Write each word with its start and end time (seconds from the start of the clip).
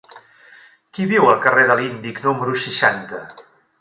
Qui 0.97 1.03
viu 1.11 1.29
al 1.33 1.37
carrer 1.43 1.65
de 1.73 1.75
l'Índic 1.81 2.23
número 2.27 2.57
seixanta? 2.63 3.21